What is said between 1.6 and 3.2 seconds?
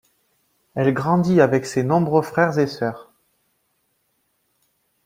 ses nombreux frères et sœurs.